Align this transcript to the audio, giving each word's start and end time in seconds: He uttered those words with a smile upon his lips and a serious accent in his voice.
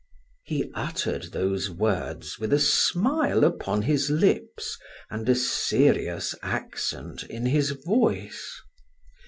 He 0.43 0.71
uttered 0.73 1.25
those 1.31 1.69
words 1.69 2.39
with 2.39 2.51
a 2.53 2.59
smile 2.59 3.43
upon 3.43 3.83
his 3.83 4.09
lips 4.09 4.79
and 5.11 5.29
a 5.29 5.35
serious 5.35 6.33
accent 6.41 7.21
in 7.25 7.45
his 7.45 7.69
voice. 7.85 8.61